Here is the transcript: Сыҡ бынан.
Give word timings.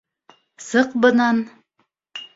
Сыҡ 0.69 0.97
бынан. 1.05 1.45